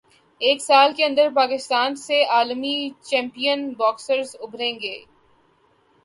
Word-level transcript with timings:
ایک 0.41 0.61
سال 0.61 0.93
کے 0.97 1.03
اندر 1.05 1.27
پاکستان 1.35 1.95
سے 1.95 2.23
عالمی 2.29 2.89
چیمپئن 3.01 3.69
باکسرز 3.73 4.35
ابھریں 4.41 4.79
گے 4.79 4.93
عامر 4.93 4.99
خان 4.99 5.09